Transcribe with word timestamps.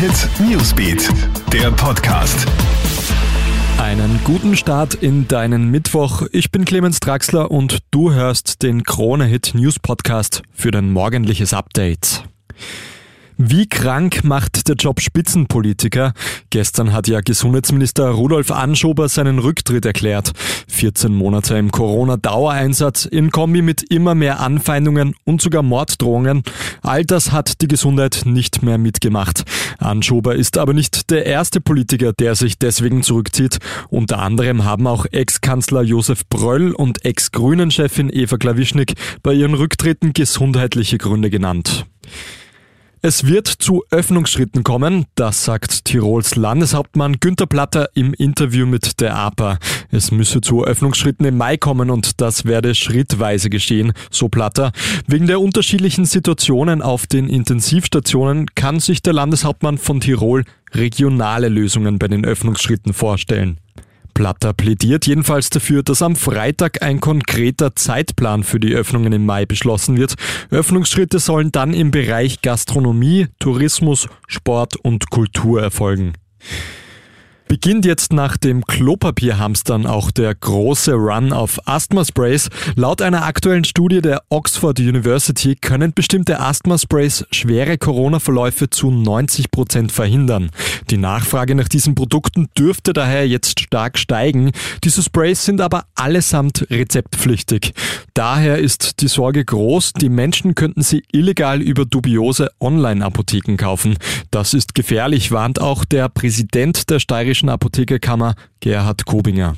Hit 0.00 0.30
Newsbeat, 0.40 1.10
der 1.52 1.70
Podcast. 1.72 2.46
Einen 3.78 4.18
guten 4.24 4.56
Start 4.56 4.94
in 4.94 5.28
deinen 5.28 5.70
Mittwoch. 5.70 6.22
Ich 6.32 6.50
bin 6.50 6.64
Clemens 6.64 7.00
Draxler 7.00 7.50
und 7.50 7.80
du 7.90 8.10
hörst 8.10 8.62
den 8.62 8.82
Krone 8.82 9.26
Hit 9.26 9.52
News 9.52 9.78
Podcast 9.78 10.40
für 10.54 10.70
dein 10.70 10.90
morgendliches 10.90 11.52
Update. 11.52 12.24
Wie 13.42 13.66
krank 13.66 14.22
macht 14.22 14.68
der 14.68 14.74
Job 14.74 15.00
Spitzenpolitiker? 15.00 16.12
Gestern 16.50 16.92
hat 16.92 17.08
ja 17.08 17.22
Gesundheitsminister 17.22 18.10
Rudolf 18.10 18.50
Anschober 18.50 19.08
seinen 19.08 19.38
Rücktritt 19.38 19.86
erklärt. 19.86 20.32
14 20.68 21.10
Monate 21.10 21.56
im 21.56 21.70
Corona-Dauereinsatz 21.72 23.06
in 23.06 23.30
Kombi 23.30 23.62
mit 23.62 23.82
immer 23.90 24.14
mehr 24.14 24.40
Anfeindungen 24.40 25.14
und 25.24 25.40
sogar 25.40 25.62
Morddrohungen. 25.62 26.42
All 26.82 27.06
das 27.06 27.32
hat 27.32 27.62
die 27.62 27.68
Gesundheit 27.68 28.24
nicht 28.26 28.62
mehr 28.62 28.76
mitgemacht. 28.76 29.44
Anschober 29.78 30.34
ist 30.34 30.58
aber 30.58 30.74
nicht 30.74 31.10
der 31.10 31.24
erste 31.24 31.62
Politiker, 31.62 32.12
der 32.12 32.34
sich 32.34 32.58
deswegen 32.58 33.02
zurückzieht. 33.02 33.56
Unter 33.88 34.18
anderem 34.18 34.66
haben 34.66 34.86
auch 34.86 35.06
Ex-Kanzler 35.10 35.80
Josef 35.80 36.26
Bröll 36.28 36.72
und 36.72 37.06
Ex-Grünen-Chefin 37.06 38.10
Eva 38.12 38.36
Klawischnik 38.36 38.96
bei 39.22 39.32
ihren 39.32 39.54
Rücktritten 39.54 40.12
gesundheitliche 40.12 40.98
Gründe 40.98 41.30
genannt. 41.30 41.86
Es 43.02 43.26
wird 43.26 43.48
zu 43.48 43.82
Öffnungsschritten 43.90 44.62
kommen, 44.62 45.06
das 45.14 45.46
sagt 45.46 45.86
Tirols 45.86 46.36
Landeshauptmann 46.36 47.16
Günter 47.18 47.46
Platter 47.46 47.88
im 47.94 48.12
Interview 48.12 48.66
mit 48.66 49.00
der 49.00 49.16
APA. 49.16 49.58
Es 49.90 50.10
müsse 50.10 50.42
zu 50.42 50.66
Öffnungsschritten 50.66 51.24
im 51.24 51.38
Mai 51.38 51.56
kommen 51.56 51.88
und 51.88 52.20
das 52.20 52.44
werde 52.44 52.74
schrittweise 52.74 53.48
geschehen, 53.48 53.94
so 54.10 54.28
Platter. 54.28 54.72
Wegen 55.06 55.26
der 55.26 55.40
unterschiedlichen 55.40 56.04
Situationen 56.04 56.82
auf 56.82 57.06
den 57.06 57.30
Intensivstationen 57.30 58.54
kann 58.54 58.80
sich 58.80 59.00
der 59.00 59.14
Landeshauptmann 59.14 59.78
von 59.78 60.00
Tirol 60.00 60.44
regionale 60.74 61.48
Lösungen 61.48 61.98
bei 61.98 62.06
den 62.06 62.26
Öffnungsschritten 62.26 62.92
vorstellen. 62.92 63.56
Platter 64.20 64.52
plädiert 64.52 65.06
jedenfalls 65.06 65.48
dafür, 65.48 65.82
dass 65.82 66.02
am 66.02 66.14
Freitag 66.14 66.82
ein 66.82 67.00
konkreter 67.00 67.74
Zeitplan 67.74 68.44
für 68.44 68.60
die 68.60 68.74
Öffnungen 68.74 69.14
im 69.14 69.24
Mai 69.24 69.46
beschlossen 69.46 69.96
wird. 69.96 70.14
Öffnungsschritte 70.50 71.18
sollen 71.18 71.52
dann 71.52 71.72
im 71.72 71.90
Bereich 71.90 72.42
Gastronomie, 72.42 73.28
Tourismus, 73.38 74.08
Sport 74.28 74.76
und 74.76 75.08
Kultur 75.08 75.62
erfolgen. 75.62 76.12
Beginnt 77.50 77.84
jetzt 77.84 78.12
nach 78.12 78.36
dem 78.36 78.64
Klopapierhamstern 78.64 79.84
auch 79.84 80.12
der 80.12 80.32
große 80.36 80.92
Run 80.92 81.32
auf 81.32 81.58
Asthma-Sprays. 81.66 82.48
Laut 82.76 83.02
einer 83.02 83.24
aktuellen 83.24 83.64
Studie 83.64 84.00
der 84.00 84.22
Oxford 84.28 84.78
University 84.78 85.56
können 85.56 85.92
bestimmte 85.92 86.38
Asthma-Sprays 86.38 87.26
schwere 87.32 87.76
Corona-Verläufe 87.76 88.70
zu 88.70 88.92
90 88.92 89.50
Prozent 89.50 89.90
verhindern. 89.90 90.52
Die 90.90 90.96
Nachfrage 90.96 91.56
nach 91.56 91.66
diesen 91.66 91.96
Produkten 91.96 92.46
dürfte 92.56 92.92
daher 92.92 93.26
jetzt 93.26 93.58
stark 93.58 93.98
steigen. 93.98 94.52
Diese 94.84 95.02
Sprays 95.02 95.44
sind 95.44 95.60
aber 95.60 95.86
allesamt 95.96 96.68
rezeptpflichtig. 96.70 97.72
Daher 98.14 98.58
ist 98.58 99.00
die 99.00 99.08
Sorge 99.08 99.44
groß, 99.44 99.94
die 99.94 100.08
Menschen 100.08 100.54
könnten 100.54 100.82
sie 100.82 101.02
illegal 101.10 101.60
über 101.62 101.84
dubiose 101.84 102.50
Online-Apotheken 102.60 103.56
kaufen. 103.56 103.96
Das 104.30 104.54
ist 104.54 104.76
gefährlich, 104.76 105.32
warnt 105.32 105.60
auch 105.60 105.84
der 105.84 106.08
Präsident 106.08 106.90
der 106.90 107.00
steirischen 107.00 107.39
Bayerischen 107.40 107.48
Apothekerkammer 107.48 108.34
Gerhard 108.60 109.06
Kobinger. 109.06 109.56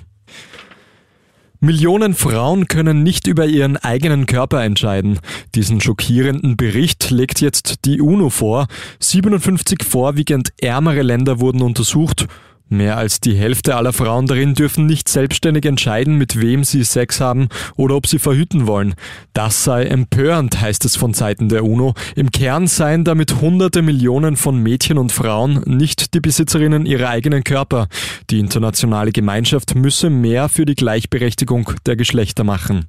Millionen 1.59 2.15
Frauen 2.15 2.69
können 2.69 3.03
nicht 3.03 3.27
über 3.27 3.47
ihren 3.47 3.77
eigenen 3.77 4.27
Körper 4.27 4.63
entscheiden. 4.63 5.19
Diesen 5.57 5.81
schockierenden 5.81 6.57
Bericht 6.57 7.11
legt 7.11 7.41
jetzt 7.41 7.85
die 7.85 8.01
UNO 8.01 8.31
vor. 8.31 8.69
57 9.01 9.83
vorwiegend 9.83 10.53
ärmere 10.61 11.03
Länder 11.03 11.41
wurden 11.41 11.63
untersucht 11.63 12.29
Mehr 12.69 12.97
als 12.97 13.21
die 13.21 13.35
Hälfte 13.35 13.77
aller 13.77 13.93
Frauen 13.93 14.27
darin 14.27 14.55
dürfen 14.55 14.87
nicht 14.87 15.09
selbstständig 15.09 15.67
entscheiden, 15.67 16.17
mit 16.17 16.41
wem 16.41 16.65
sie 16.65 16.85
Sex 16.85 17.21
haben 17.21 17.49
oder 17.77 17.97
ob 17.97 18.07
sie 18.07 18.19
verhüten 18.19 18.67
wollen. 18.67 18.95
Das 19.35 19.65
sei 19.65 19.85
empörend, 19.85 20.61
heißt 20.61 20.85
es 20.85 20.97
von 20.97 21.13
Seiten 21.13 21.49
der 21.49 21.65
UNO. 21.65 21.95
Im 22.17 22.31
Kern 22.31 22.67
seien 22.67 23.05
damit 23.05 23.41
hunderte 23.41 23.83
Millionen 23.83 24.37
von 24.37 24.59
Mädchen 24.59 24.99
und 24.99 25.13
Frauen 25.13 25.63
nicht 25.67 26.15
die 26.15 26.21
Besitzerinnen 26.21 26.87
ihrer 26.87 27.11
eigenen 27.11 27.45
Körper. 27.45 27.89
Die 28.31 28.39
internationale 28.39 29.13
Gemeinschaft 29.13 29.75
müsse 29.75 30.09
mehr 30.09 30.49
für 30.49 30.65
die 30.65 30.75
Gleichberechtigung 30.75 31.73
der 31.87 31.97
Geschlechter 31.97 32.45
machen. 32.45 32.87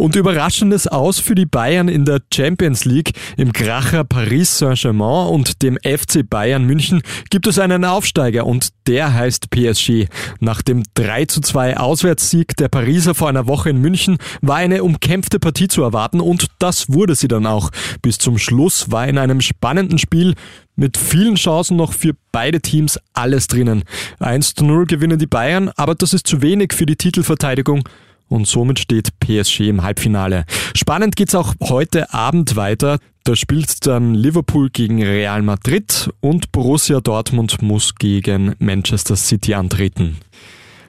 Und 0.00 0.16
überraschendes 0.16 0.86
Aus 0.86 1.18
für 1.18 1.34
die 1.34 1.44
Bayern 1.44 1.88
in 1.88 2.06
der 2.06 2.22
Champions 2.32 2.86
League. 2.86 3.12
Im 3.36 3.52
Kracher 3.52 4.02
Paris 4.02 4.56
Saint-Germain 4.56 5.28
und 5.28 5.60
dem 5.60 5.76
FC 5.76 6.26
Bayern 6.26 6.64
München 6.64 7.02
gibt 7.28 7.46
es 7.46 7.58
einen 7.58 7.84
Aufsteiger 7.84 8.46
und 8.46 8.70
der 8.86 9.12
heißt 9.12 9.50
PSG. 9.50 10.06
Nach 10.38 10.62
dem 10.62 10.84
3 10.94 11.26
zu 11.26 11.42
2 11.42 11.76
Auswärtssieg 11.76 12.56
der 12.56 12.70
Pariser 12.70 13.14
vor 13.14 13.28
einer 13.28 13.46
Woche 13.46 13.68
in 13.68 13.76
München 13.76 14.16
war 14.40 14.56
eine 14.56 14.84
umkämpfte 14.84 15.38
Partie 15.38 15.68
zu 15.68 15.82
erwarten 15.82 16.22
und 16.22 16.46
das 16.58 16.90
wurde 16.90 17.14
sie 17.14 17.28
dann 17.28 17.44
auch. 17.44 17.68
Bis 18.00 18.16
zum 18.16 18.38
Schluss 18.38 18.90
war 18.90 19.06
in 19.06 19.18
einem 19.18 19.42
spannenden 19.42 19.98
Spiel 19.98 20.34
mit 20.76 20.96
vielen 20.96 21.34
Chancen 21.34 21.76
noch 21.76 21.92
für 21.92 22.14
beide 22.32 22.62
Teams 22.62 22.98
alles 23.12 23.48
drinnen. 23.48 23.84
1 24.18 24.54
zu 24.54 24.64
0 24.64 24.86
gewinnen 24.86 25.18
die 25.18 25.26
Bayern, 25.26 25.70
aber 25.76 25.94
das 25.94 26.14
ist 26.14 26.26
zu 26.26 26.40
wenig 26.40 26.72
für 26.72 26.86
die 26.86 26.96
Titelverteidigung 26.96 27.84
und 28.30 28.46
somit 28.46 28.78
steht 28.78 29.20
PSG 29.20 29.68
im 29.68 29.82
Halbfinale. 29.82 30.44
Spannend 30.74 31.16
geht's 31.16 31.34
auch 31.34 31.54
heute 31.60 32.14
Abend 32.14 32.56
weiter. 32.56 32.98
Da 33.24 33.36
spielt 33.36 33.86
dann 33.86 34.14
Liverpool 34.14 34.70
gegen 34.70 35.02
Real 35.02 35.42
Madrid 35.42 36.10
und 36.20 36.52
Borussia 36.52 37.00
Dortmund 37.00 37.60
muss 37.60 37.94
gegen 37.96 38.54
Manchester 38.58 39.16
City 39.16 39.52
antreten. 39.52 40.16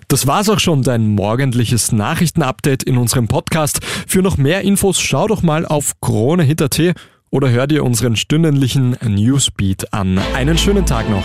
Das 0.07 0.27
war's 0.27 0.49
auch 0.49 0.59
schon, 0.59 0.83
dein 0.83 1.07
morgendliches 1.07 1.91
Nachrichtenupdate 1.91 2.83
in 2.83 2.97
unserem 2.97 3.27
Podcast. 3.27 3.79
Für 4.07 4.21
noch 4.21 4.37
mehr 4.37 4.61
Infos 4.61 4.99
schau 4.99 5.27
doch 5.27 5.41
mal 5.41 5.65
auf 5.65 5.99
KroneHit.at 6.01 6.95
oder 7.29 7.49
hör 7.49 7.65
dir 7.65 7.83
unseren 7.83 8.15
stündlichen 8.15 8.97
Newsbeat 9.03 9.93
an. 9.93 10.19
Einen 10.35 10.57
schönen 10.57 10.85
Tag 10.85 11.09
noch. 11.09 11.23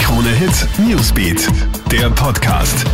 Krone 0.00 0.30
Hit 0.30 0.68
Newsbeat, 0.78 1.48
der 1.90 2.10
Podcast. 2.10 2.84